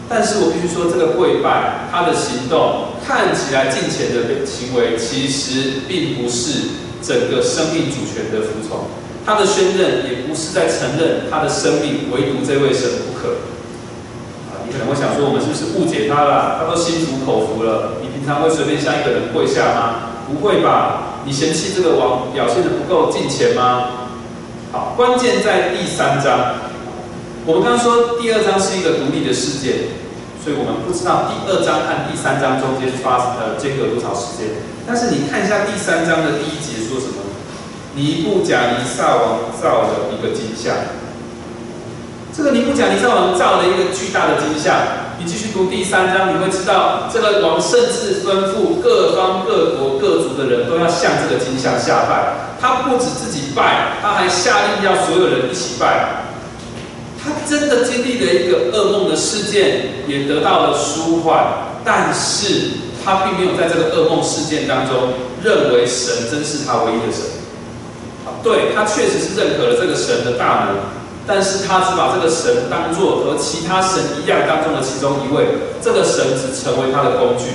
[0.08, 8.88] 但是我必须说，这个跪拜，他的行动看起来近前的行为，其实并不是整个生命主权的服从。
[9.26, 13.44] 他的宣认也不是在承认他的生命唯独这位神不可。
[14.66, 16.58] 你可能会想说，我们是不是误解他了？
[16.60, 20.26] 他都心服口服了，你平常会随便向一个人跪下吗？
[20.28, 21.22] 不会吧？
[21.26, 24.10] 你嫌弃这个王表现的不够敬虔吗？
[24.72, 26.66] 好，关键在第三章。
[27.46, 29.94] 我们刚刚说第二章是一个独立的事件，
[30.42, 34.50] 所以我们不知道第二章和第三章中间发生呃间隔多少时间。
[34.86, 37.22] 但是你看一下第三章的第一节说什么？
[37.94, 40.76] 尼布甲尼撒王造了一个金像，
[42.36, 44.76] 这个尼布甲尼撒王造了一个巨大的金像。
[45.18, 52.58] 你继续读第三章，你会知道这个王甚至吩咐各方各国各族的人都要向这个金像下拜。
[52.60, 56.26] 他不止自己拜，他还下令要所有人一起拜。
[57.24, 61.42] 他真的经历了一个噩梦的事件，也得到了舒缓，
[61.86, 62.72] 但是
[63.06, 67.24] 他并没有在这个噩梦事件当中认为神真是他唯一的神。
[68.44, 70.76] 对他确实是认可了这个神的大能，
[71.28, 75.48] 但是他只把这个神当做和其他神一样当中的其中一位，
[75.82, 77.46] 这个神只成为他的工具。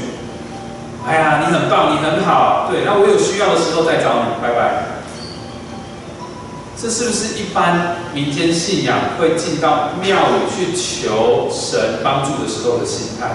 [1.07, 4.87] 哎呀，你很棒，你很好，对，那我有需要的时候再找你，拜拜。
[6.81, 13.29] 这是不是一般民间信仰会进到庙里去求神帮助的时候的心态？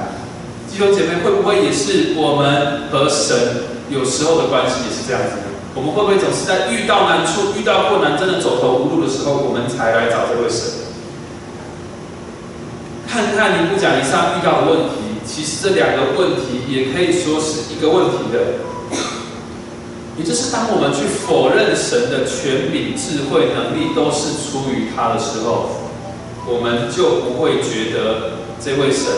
[0.69, 5.44] 弟兄姐妹，会不会也是我们和神有时候的关系也是这样子？
[5.75, 10.87] 我们会不会总是在遇到难处、遇到困难、真的走投无路的时候，我们才来找这位神？
[13.05, 18.63] 看看尼布甲尼撒遇到的问题，其实这两个问题也可以说是一个问题的。
[20.17, 25.69] 也就是当我们去否认神的权柄、智慧、能力都是出于他的时候，
[26.47, 29.11] 我们就不会觉得这位神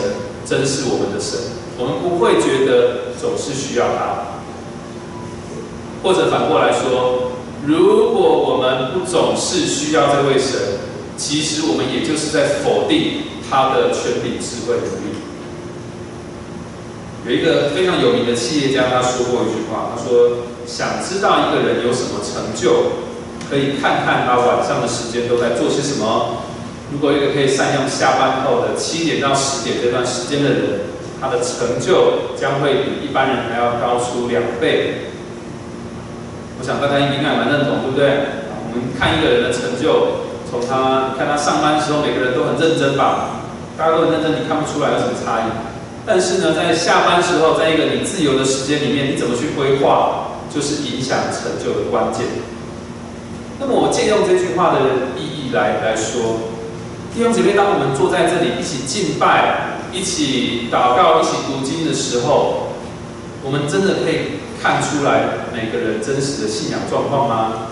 [0.44, 1.38] 真是我们的神，
[1.78, 4.37] 我们不会觉得总是需要他。
[6.02, 7.32] 或者反过来说，
[7.66, 10.78] 如果我们不总是需要这位神，
[11.16, 15.18] 其实我们也就是在否定他的权柄、智慧、能力。
[17.26, 23.02] 有一个非常有名的企业家，他说过一句话，他说：“想知道一个人有什么成就，
[23.50, 26.44] 可以看看他晚上的时间都在做些什么。
[26.92, 30.80] 如果一个可以善用下班后的七点到十点这段时间的人，
[31.20, 35.07] 他的成就将会比一般人还要高出两倍。”
[36.58, 38.42] 我想大家应该蛮认同，对不对？
[38.66, 43.40] 我们看一个人的成就，从他看他上班的时候，每个人都很认真吧？
[43.78, 45.50] 大家都很认真，你看不出来有什么差异。
[46.04, 52.26] 但是呢，在下班时候，在一个你自由的时间里面，你怎么去规划，就是影响成就的关键。
[53.60, 54.80] 那么我借用这句话的
[55.16, 56.54] 意义来来说，
[57.14, 62.72] 弟兄姐妹，当我们坐在这里一起敬拜、一起祷告、一起读经的时候，
[63.44, 67.68] 我们真的可以看出来每个人真实的信仰状况吗？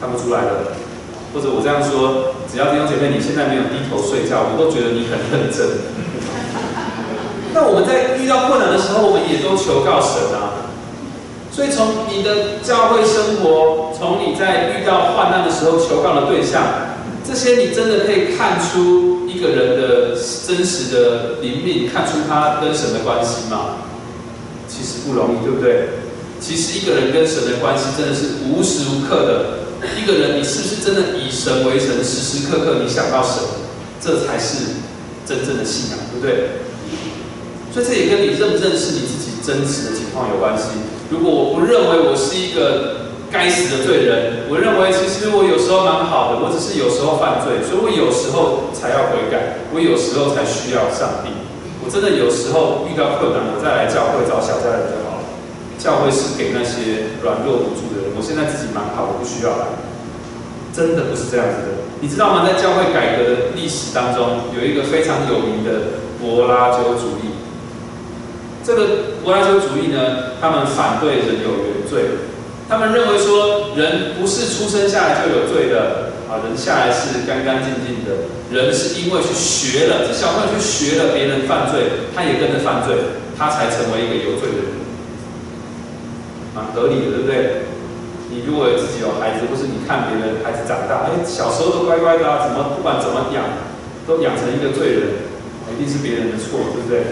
[0.00, 0.74] 看不出来的。
[1.32, 5.66] 或者我这样说，只要弟兄姐妹你现在没有低头睡觉，我都觉得你很认真。
[7.52, 10.70] 那我们在遇到困难的时候，我们也都求告神啊。
[11.50, 16.62] 所以从你的教会生活，从你在遇到患难的时候求告的对象，
[17.26, 20.14] 这些你真的可以看出一个人的
[20.46, 23.82] 真实的灵命，看出他跟神的关系吗？
[24.66, 25.88] 其实不容易，对不对？
[26.40, 29.64] 其实一个人跟神的关系真的是无时无刻的。
[30.00, 33.44] 一个人，你是不是真的以神为神，时时刻刻你想到神，
[34.00, 34.80] 这才是
[35.28, 36.64] 真正的信仰，对不对？
[37.68, 40.72] 所以这也跟你认不认识你自己真实的情况有关系。
[41.10, 51.28] 如果我不认为我是一个该死的罪人，我认为其实我有时候蛮好的，我只是有时候犯罪，所以我有时候才要悔改，我有时候才需要上帝。
[51.84, 55.03] 我真的有时候遇到困难，我再来教会找小家人。
[55.78, 58.12] 教会是给那些软弱无助的人。
[58.16, 59.66] 我现在自己蛮好，我不需要来。
[60.74, 62.42] 真的不是这样子的，你知道吗？
[62.44, 67.30] 在教会改革的历史当中，有一个非常有名的柏拉修主义。
[68.66, 72.18] 这个柏拉修主义呢，他们反对人有原罪，
[72.68, 82.96] 他们认为说人不是出生下来就有罪的啊，人下来是干干净净的，人是因为去学了，这小朋友去学了别人犯罪，他也跟着犯罪，
[83.38, 84.73] 他才成为一个有罪的人，
[86.54, 87.62] 蛮合理的，对不对？
[88.30, 93.44] 你如果自己有孩子，或是你看别人孩子长大，哎，小时候都乖乖的啊，怎么不管怎么养，
[94.06, 95.02] 都养成一个罪人，
[95.70, 97.04] 一定是别人的错，对不对？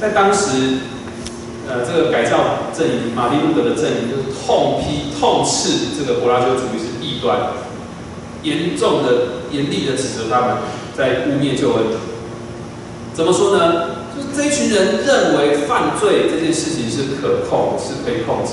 [0.00, 0.78] 在当时，
[1.68, 7.52] 呃，这个改造阵营，马丁路德的阵营就是痛批、痛斥这个柏拉修主义是异端，
[8.42, 10.56] 严重的、严厉的指责他们
[10.96, 11.84] 在污蔑救恩。
[13.14, 13.93] 怎么说呢？
[14.36, 18.52] 这一群人认为犯罪这件事情是可控，是可以控制。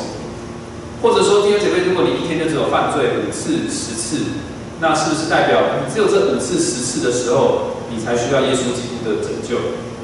[1.02, 4.38] 或者说，弟兄姐妹，如果你一天就只有犯罪五次、十次，
[4.80, 9.58] 那是不是代表你只有这五次、十次的时候，你才需要耶稣基督的拯救？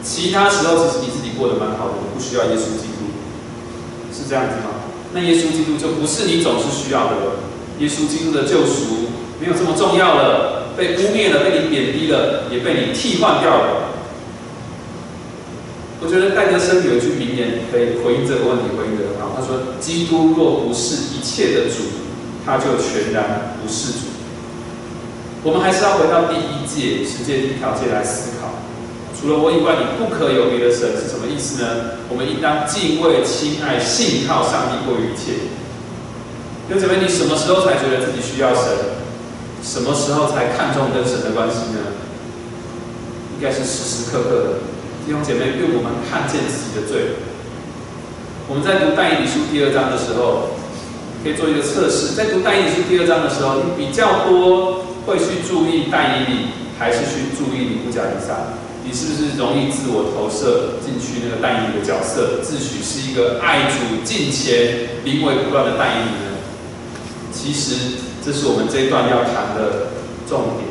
[0.04, 3.14] 其他时候其实你自己过得蛮好的，不需要耶稣基督，
[4.12, 4.90] 是这样子吗？
[5.14, 7.32] 那耶稣基督就不是你总是需要的了。
[7.80, 13.87] 耶稣基督的救赎没有这么重要了，被污蔑了，被你贬低了，也被你替换掉了。
[16.00, 19.34] 我觉得戴德生有一句名言可以回应这个问题，回应的很好。
[19.34, 22.06] 他说：“基督若不是一切的主，
[22.46, 24.14] 他就全然不是主。”
[25.44, 28.62] 我们还是要回到第一届世界第一条界来思考：
[29.18, 31.98] 除了我以外，你不可有别的神，是什么意思呢？
[32.10, 35.50] 我们应当敬畏、亲爱、信靠上帝过于一切。
[36.70, 39.02] 弟兄姐妹，你什么时候才觉得自己需要神？
[39.64, 41.98] 什么时候才看重跟神的关系呢？
[43.34, 44.77] 应该是时时刻刻的。
[45.08, 47.15] 弟兄姐妹，愿我们看见自己的罪。
[48.50, 50.52] 我们在读但以理书第二章的时候，
[51.24, 52.12] 可以做一个测试。
[52.12, 58.60] 在读但以理书第二章的时候，你比较多会去注意但以理，还是去注意尼布甲尼撒？
[58.84, 66.36] 你是不是容易自我投射进去那个但以理的角色，自诩是一个爱主、敬虔、临危不乱的但以理呢？
[67.32, 69.88] 其实，这是我们这一段要谈的
[70.28, 70.67] 重点。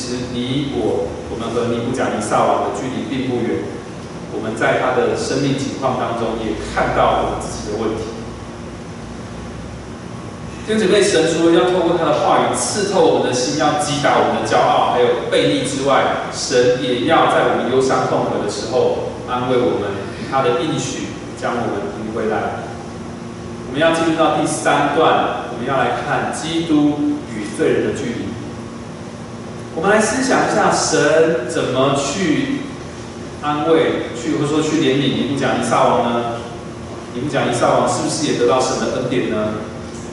[0.00, 3.60] 其实你我，我们和尼布甲尼撒王的距离并不远。
[4.32, 8.08] 我们在他的生命情况当中，也看到我们自己的问题。
[10.64, 19.92] 弟兄姐妹，神说要透过他的话语刺透我们的心，要击打我们的骄傲，还有背逆之外，神也要在我们忧伤痛苦的时候安慰我们，
[20.32, 22.64] 他的应许将我们迎回来。
[23.68, 28.29] 我们要进入到第三段，我们要来看基督与罪人的距离。
[29.76, 32.58] 我们来思想一下，神怎么去
[33.40, 36.22] 安慰、去或者说去怜悯尼布甲尼撒王呢？
[37.14, 39.54] 尼布甲尼撒王是不是也得到神的恩典呢？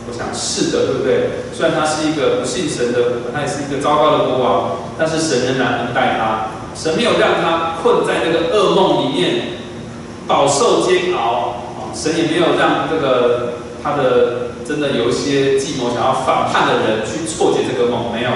[0.07, 1.43] 我想是的，对不对？
[1.51, 6.53] 虽然他是一个不信神的，他也是一个糟糕的国王，但是神仍然恩待他。
[6.75, 9.57] 神没有让他困在那个噩梦里面，
[10.27, 11.57] 饱受煎熬。
[11.75, 13.53] 啊，神也没有让这个
[13.83, 18.29] 他的真的有一些计谋想要反叛的人去破解这个梦，没有。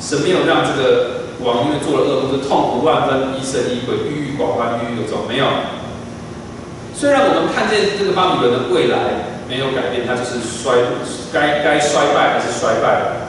[0.00, 5.26] 神没有让这个王因为做了恶梦是痛苦万分、疑神疑鬼、郁郁寡欢、郁郁有终。
[5.28, 5.46] 没有。
[6.94, 10.72] 虽然我们看见这个巴比伦的未来没有改变，它就是衰，
[11.32, 13.28] 该该衰败还是衰败。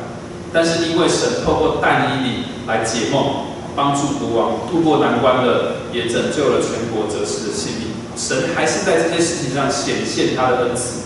[0.54, 7.88] 但是因为神透过但以理来解梦，帮助国王渡过难关了，也拯救了全国哲士的性命。
[8.16, 11.04] 神还是在这件事情上显现他的恩慈。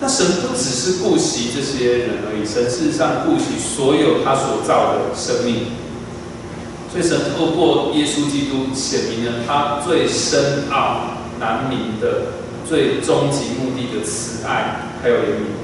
[0.00, 5.72] 那神不只是顾惜这些人而已，神事实上顾惜所有他所造的生命。
[6.90, 12.32] 所以神透过耶稣基督显明了他最深奥、难明的
[12.66, 15.58] 最终极目的的慈爱还有怜悯。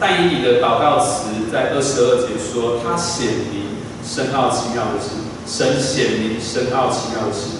[0.00, 5.10] 但以理的祷告词在二十二节说：“他显明深奥奇妙的事，
[5.46, 7.58] 神显明深奥奇妙的事。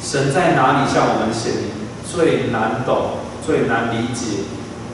[0.00, 1.64] 神在哪里向我们显明
[2.10, 3.18] 最难懂、
[3.48, 4.44] 最难理解、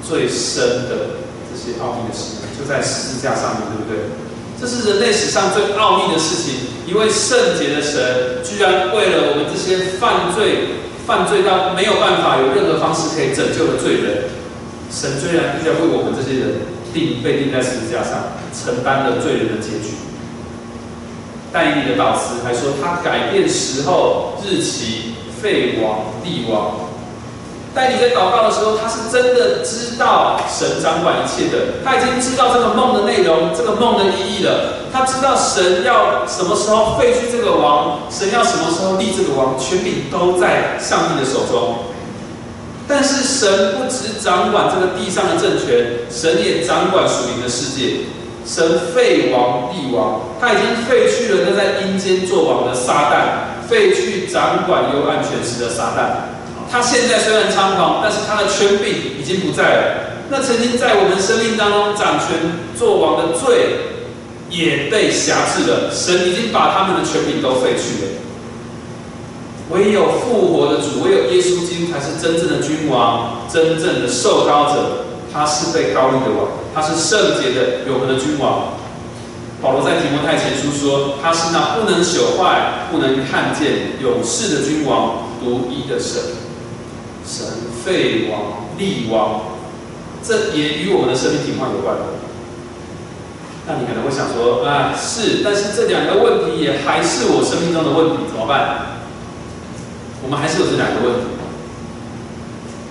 [0.07, 1.18] 最深的
[1.50, 2.46] 这些奥秘的事？
[2.55, 4.07] 就在十字架上面，对不对？
[4.61, 6.70] 这是人类史上最奥秘的事情。
[6.86, 14.30] 一位圣洁的神，居然为了我们这些犯罪、犯罪到没有办法有任何方式可以拯救的罪人。”
[14.88, 16.55] 神虽然必须要为我们这些人
[16.94, 19.98] 定被钉在十字架上，承担了罪人的结局。
[21.50, 26.93] 但以理的导师还说，他改变时候、日期、废王、帝王。
[27.74, 34.84] 但你在祷告的时候，他是真的知道神掌管一切的，他已经知道这个梦的内容、这个梦的意义了。
[34.92, 41.74] 他知道神要什么时候废去这个王，神要什么时候立这个王，权柄都在上帝的手中。
[42.86, 48.06] 但是神不只掌管这个地上的政权，神也掌管属灵的世界。
[48.46, 56.30] 神废王立王，他已经废去了那在阴间做王的撒旦，废去掌管幽暗权势的撒旦。
[56.74, 59.94] 他现在虽然猖狂，但是他的权柄已经不在了。
[60.28, 62.34] 那曾经在我们生命当中掌权
[62.76, 63.94] 做王的罪，
[64.50, 65.94] 也被辖制了。
[65.94, 68.10] 神已经把他们的权柄都废去了。
[69.70, 75.04] 唯有复活的主，唯有耶稣基督才是真正的君王，真正的受高者。
[75.32, 78.74] 他是被高立的王，他是圣洁的永恒的君王。
[79.62, 86.20] 保罗在提摩太前书说，他是那不能朽坏、不能看见、永世的君王，独一的神。
[87.26, 87.46] 神
[87.84, 89.42] 废王立王，
[90.22, 91.96] 这也与我们的生命情况有关。
[93.66, 99.00] 那你可能会想说，啊，是，但是这两个问题也还是我生命中的问题，怎么办？
[100.22, 101.26] 我们还是有这两个问题，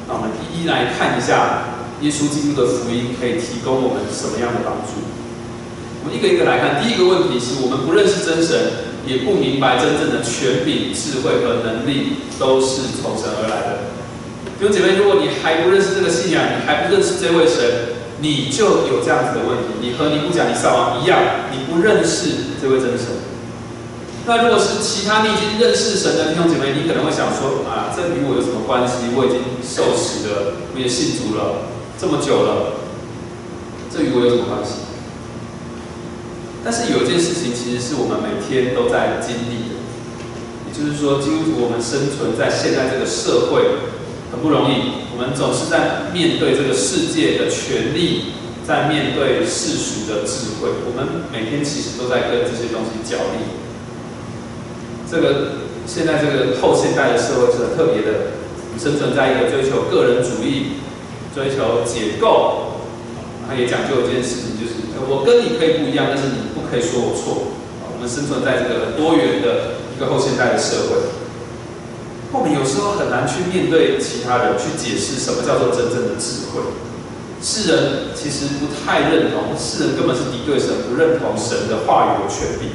[0.07, 5.01] 那我们一一来看一下耶稣基督的福音可以提供我们什么样的帮助。
[6.03, 13.92] 我们一个一个来看，第一个问题是我们不认识真神，也不明白真正的权柄、智慧和能力都是从神而来的。
[14.59, 19.75] 弟兄姐妹，如果你还不认识这个信仰，你还不认识这位神，你就有这样子的问题。
[19.81, 21.19] 你和你不讲你撒王一样，
[21.51, 23.07] 你不认识这位真神。
[24.25, 29.11] 那如果是其他你已经认识神的弟兄姐妹，你可能会想说啊，这与我有什么关系？
[29.17, 31.67] 我已经受洗了，我也信主了
[31.99, 32.79] 这么久了，
[33.91, 34.87] 这与我有什么关系？
[36.63, 39.75] 但是有一件事情，其实是我们每天都在经历的，
[40.63, 43.91] 也就是说，基督徒我们生存在现在这个社会
[44.33, 48.33] 很不容易，我们总是在面对这个世界的权利，
[48.65, 53.45] 在面对世俗的智慧，我们每天其实都在跟这些东西角力。
[55.05, 58.33] 这个现在这个后现代的社会是很特别的，
[58.81, 60.81] 生存在一个追求个人主义、
[61.29, 62.81] 追求解构，
[63.45, 67.53] 他也讲究一件事情，就是我跟你可以不一样，但是你不可以说我错。
[67.93, 70.97] 我们生存在这个多元的一个后现代的社会，
[72.33, 76.63] 我们有时候很难去面对其他人，去解释什么叫做真正的智慧。
[77.43, 82.69] 世人其实不太认同，世人根本是敌对神，不认同神的话语有权柄。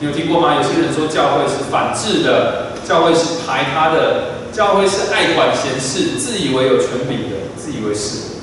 [0.00, 0.56] 你有听过吗？
[0.56, 8.36] 有些人说教会是反智的，教会是排他的，教会是爱管闲事、自以为有权柄的，自以为是。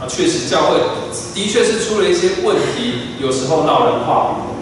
[0.00, 0.80] 啊，确实教会
[1.34, 4.56] 的确是出了一些问题，有时候闹人话柄。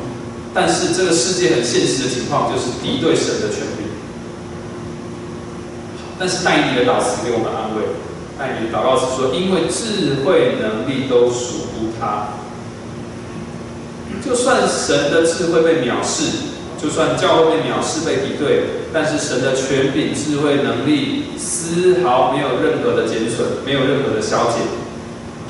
[0.52, 3.79] 但是这个世界很现实的情况就是敌对神的权柄。
[6.20, 7.96] 但是带你的导师给我们安慰，
[8.38, 12.36] 带你的祷告是说，因为智慧能力都属乎他。
[14.22, 24.60] 就算神的智慧被藐视，就算教会被藐视、被敌对，但是神的权柄、智慧、能力丝毫没有任何的减损，没有任何的消减。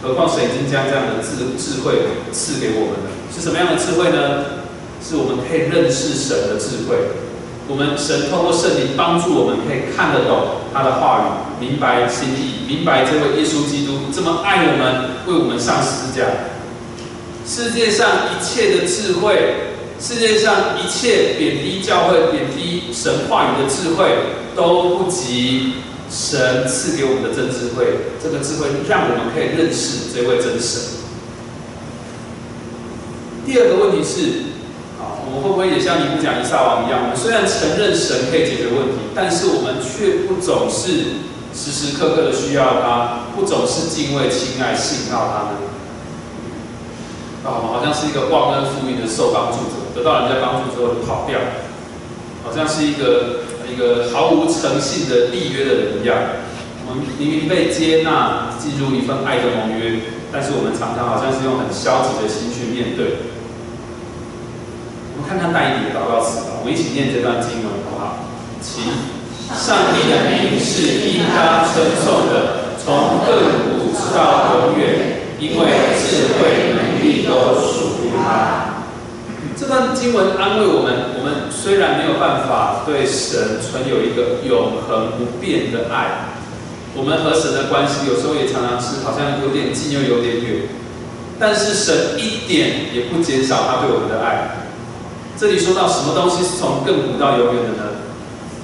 [0.00, 1.94] 何况神已经将这样的智智慧
[2.30, 3.10] 赐给我们了。
[3.34, 4.62] 是什么样的智慧呢？
[5.02, 6.96] 是我们可以认识神的智慧。
[7.70, 16.26] 我们神透过圣灵帮助我们，可以看得懂他的话语，明白心意，明白这位耶稣基督这么爱我们，为我们上十字架。
[17.46, 24.16] 世界上一切的智慧，世界上一切贬低教会、贬低神话语的智慧，
[24.56, 25.74] 都不及
[26.10, 27.86] 神赐给我们的真智慧。
[28.20, 30.98] 这个智慧让我们可以认识这位真神。
[33.46, 34.49] 第二个问题是，
[35.00, 37.00] 我们会不会也像尼布甲尼撒王一样？
[37.04, 41.22] 我们虽然承认神可以解决问题，但是我们却不总是
[41.54, 45.52] 时时刻刻的需要他，不总是敬畏、亲爱、信靠他呢？
[47.44, 51.40] 啊，我们好像是一个忘恩负义的受帮助者，得到人家帮助之后就跑掉，
[52.44, 56.16] 好像是一个一个毫无诚信的立约的人一样。
[56.84, 63.30] 我们明明被接纳进入一份爱的盟约，但是我们常常好像是用很消极的心去面对。
[65.20, 68.24] 我看看大一点的祷告词吧，我们一起念这段经文好不好？
[68.64, 68.88] 请
[69.52, 78.88] 上帝的名是应当称颂的，从亘古直到永远，因为智慧能力都属于他。
[79.58, 86.32] 这段经文安慰我们：我们虽然没有办法对神存有一个永恒不变的爱。
[86.96, 90.62] 我们和神的关系有时候也常常是好像有点近又有点远，
[91.38, 94.59] 但是神一点也不减少他对我们的爱。
[95.38, 97.84] 这里说到什么东西是从亘古到永远的呢？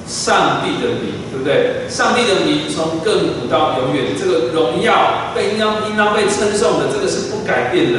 [0.06, 1.88] 上帝的名，对不对？
[1.90, 7.98] 上帝的名从亘古到永远，这个荣耀被应当应当被称颂的，这个是不改变的。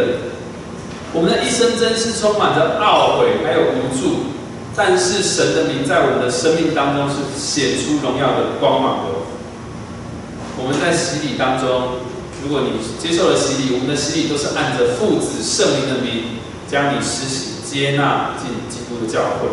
[1.11, 4.31] 我们的一生真是充满着懊悔还有无助，
[4.75, 9.11] 但是神的名在我们的生命当中是显出荣耀的光芒的。
[10.59, 11.99] 我们在洗礼当中，
[12.43, 16.39] 如果你接受了洗礼，我们的洗礼都是按着父子圣灵的名
[16.71, 19.49] 将你施洗接纳进基督的教会，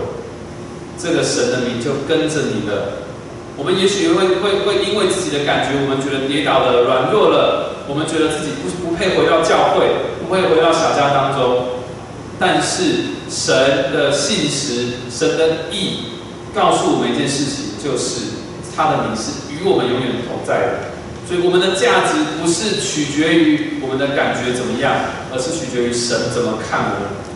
[0.97, 3.03] 这个神的名就跟着你了。
[3.57, 9.91] 我们也许会会会因为自己的感觉，我们觉得跌倒了、软弱了，我们觉得自己不不配回到教会，
[10.23, 11.83] 不配回到小家当中。
[12.39, 13.55] 但是神
[13.93, 16.19] 的信实、神的意
[16.55, 18.43] 告诉我们一件事情，就是
[18.75, 20.73] 他的名是与我们永远同在的。
[21.27, 24.93] 所以我们的价值不是取决于我们的感觉怎么样，
[25.33, 27.34] 而是取决于神怎么看我们。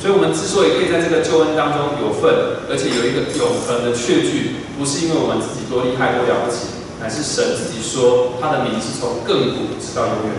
[0.00, 10.32] 所以，我们之所以可以在这个救恩当中有份，而且有一个永恒的确据，不是因为我们自己多厉害多了不起，乃是神自己说他的名是从亘古直到永远。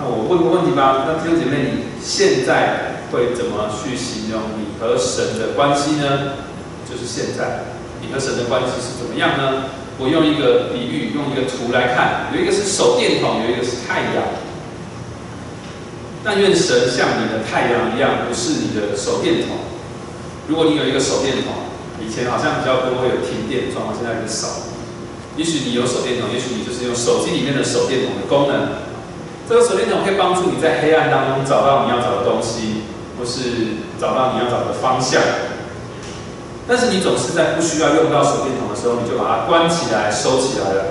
[0.00, 6.40] 那我问个问题吧，那弟兄姐妹，你现在会怎么去形容你和神的关系呢？
[6.88, 7.68] 就是现在。
[8.00, 9.68] 你和神的关系是怎么样呢？
[10.00, 12.32] 我用一个比喻，用一个图来看。
[12.34, 14.24] 有一个是手电筒，有一个是太阳。
[16.24, 19.58] 但愿神像你的太阳一样，不是你的手电筒。
[20.46, 21.52] 如果你有一个手电筒，
[21.98, 24.70] 以前好像比较多会有停电状况，现在很少。
[25.36, 28.86] 也许你有手电筒，也许你就是用手机里面的手电筒的功能。
[29.48, 32.86] 这个手电筒可以帮助你在黑暗当中找到你要找的东西，
[33.18, 35.20] 或是找到你要找的方向。
[36.68, 40.84] 但是你总是在不需要用到手电筒的时候，你就把它关起来、收起来了，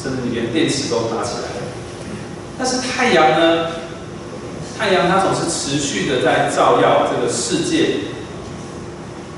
[0.00, 1.68] 甚至你连电池都拿起来了。
[2.56, 3.66] 但是太阳呢？
[4.78, 7.96] 太阳它总是持续的在照耀这个世界，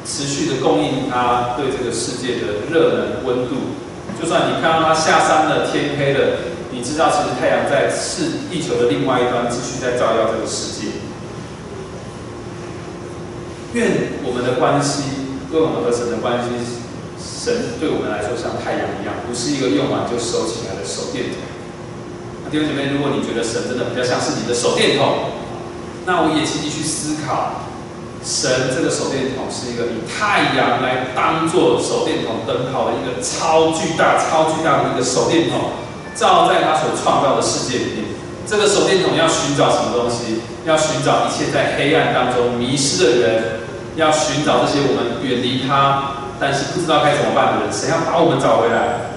[0.04, 3.72] 持续的供应它对这个世界的热能、温度。
[4.20, 6.36] 就算你看到它下山了、天黑了，
[6.70, 10.88] 你知道其实太阳在是地球的另外一端继续在照耀这个世界。
[13.72, 13.88] 愿
[14.22, 15.02] 我们的关系。
[15.52, 16.78] 愿我们和神的关系，
[17.18, 21.49] 神对我们来说像太阳一样，不是一个用完就收起来的手电筒。
[22.52, 25.30] 那弟兄姐妹，如果你觉得神真的比较像是你的手电筒，
[26.04, 27.70] 那我也请你去思考，
[28.24, 35.78] 神这个手电筒是一个以太阳来当做手电筒灯泡的一个超巨大、超巨大的一个手电筒，
[36.16, 38.10] 照在他所创造的世界里面。
[38.44, 40.42] 这个手电筒要寻找什么东西？
[40.66, 43.60] 要寻找一切在黑暗当中迷失的人。
[43.96, 49.09] 要寻找这些我们远离他，但是不知道该怎么办的人，神要把我们找回来。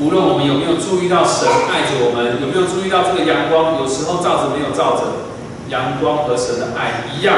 [0.00, 5.26] 无论我们有没有注意到神爱着我们，有没有注意到这个阳光，有时候照着没有照着，
[5.68, 7.34] 阳光和神的爱一样，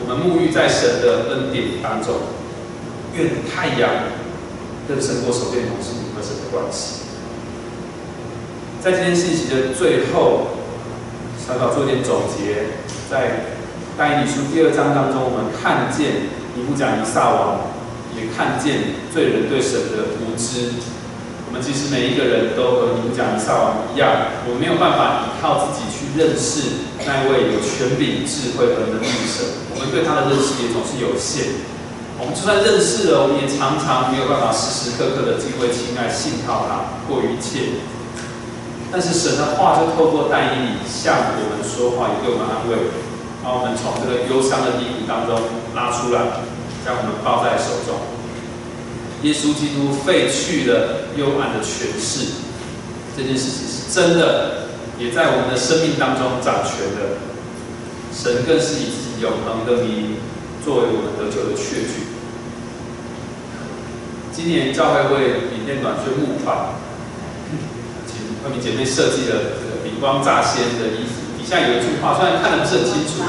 [0.00, 2.14] 我们沐浴在神的恩典当中。
[3.14, 3.90] 愿太阳
[4.86, 7.02] 更胜过手电筒是你和神的关系。
[8.80, 10.58] 在今天信息的最后，
[11.36, 12.76] 小小做一点总结，
[13.10, 13.56] 在。
[14.00, 17.66] 但以理书第二章当中，我们看见尼布甲尼撒王，
[18.14, 20.78] 也看见罪人对神的无知。
[21.48, 29.64] 我们其实每一个人都和尼布甲尼撒王一样，我们没有办法依靠自己去认识那位有权柄、智慧和能力的神。
[29.72, 31.64] 我们对他的认识也总是有限。
[32.20, 37.80] 我们就算认识了，我们也常常没有办法时时刻刻的敬畏、亲爱、信靠他过于一切。
[38.92, 42.92] 但是神的话就透过但以理向我们说话，也对我们安慰。
[43.40, 45.40] 把我们从这个忧伤的低谷当中
[45.72, 46.44] 拉出来，
[46.84, 48.17] 将我们抱在手中。
[49.22, 52.34] 耶稣基督废去了幽暗的权势，
[53.16, 57.18] 这件事情是真的，也在我们的生命当中掌权的。
[58.10, 60.16] 神更是以自己永恒的名
[60.64, 62.10] 作为我们得救的确据。
[64.32, 66.78] 今年教会为缅甸短宣募款，
[68.06, 71.38] 请慧敏姐妹设计了这个灵光乍现的衣服。
[71.38, 73.22] 底下有一句话，虽然看得不是很清楚，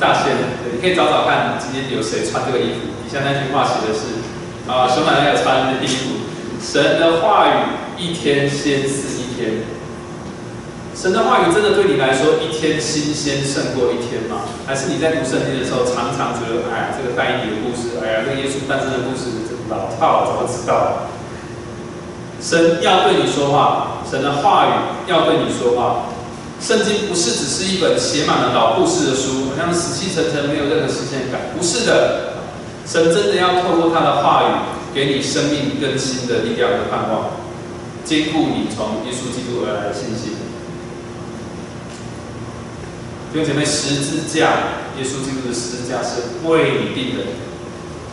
[0.00, 0.36] 乍现，
[0.72, 2.92] 你可以找找看今天有谁穿这个衣服。
[3.04, 4.27] 底下那句话写的是：
[4.68, 6.20] 啊，熊奶奶有穿的衣服。
[6.60, 7.52] 神的话语
[7.96, 9.64] 一天先是一天。
[10.94, 14.42] 神的话语真的对你来说一天新鲜胜过一天吗？
[14.66, 21.08] 还是你在读圣经的时候常常觉得，哎呀，这个但以理的故事，哎呀，这个耶稣诞生的故事，这老套，怎么知道？
[22.42, 26.12] 神要对你说话，神的话语要对你说话。
[26.60, 31.40] 圣经不是只是一本写满了老故事的书，好像死气沉沉，没有任何新鲜感。
[31.56, 32.37] 不是的，
[32.88, 37.36] 神真的要透过他的话语，给你生命更新的力量和盼望，
[38.02, 40.32] 坚固你从耶稣基督而来的信心。
[43.30, 44.48] 弟兄姐妹，十字架，
[44.96, 47.24] 耶稣基督的十字架是为你定的，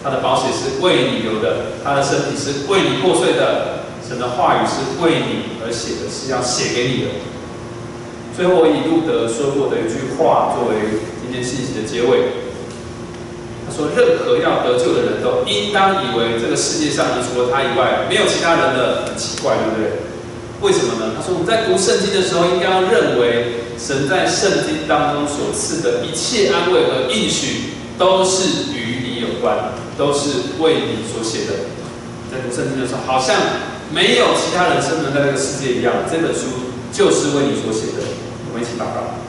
[0.04, 7.12] 他的宝血是为你流的，他的身体是为你破碎的，神的话语是为你而写的，是要写给你的。
[8.36, 12.44] 最后，以路德说过的一句话作为今天信息的结尾。
[13.68, 20.06] 他说：“任何要得救的人都应当以为这个世界上除了他以外没有其他人的，很奇怪，对不对？
[20.62, 21.14] 为什么呢？
[21.18, 31.74] 他说我们在读圣经的时候，应该要认为神在圣经当中所赐的一切安慰和应许，都是与你有关，都是为你所写的。
[32.32, 33.36] 在读圣经的时候，好像
[33.92, 38.06] 没有其他人生存在这个世界一样，这本书就是为你所写的。”
[38.48, 39.25] 我们一起祷告，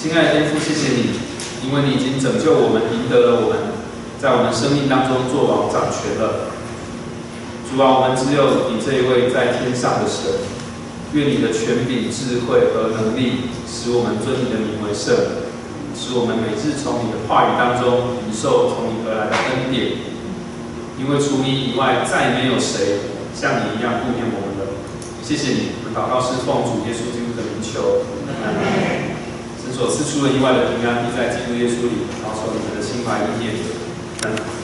[0.00, 1.12] 亲爱的天父，谢谢你，
[1.60, 3.76] 因为你已经拯救我们，赢得了我们，
[4.16, 6.56] 在我们生命当中做王掌权了。
[7.68, 10.40] 主啊，我们只有你这一位在天上的神，
[11.12, 15.12] 愿你的权柄、智慧和能力，使我们尊你的名为圣，
[15.92, 20.00] 使我们每日从你的话语当中领受从你而来的恩典。
[20.96, 23.04] 因为除你以外，再没有谁
[23.36, 24.80] 像你一样顾念我们了。
[25.20, 28.00] 谢谢你，祷告是奉主耶稣基督的名求。
[29.80, 34.60] 神所赐出的意外的平安，必在基督耶稣里，保守你们的心怀意念。